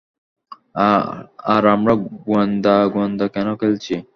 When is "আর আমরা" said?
1.53-1.93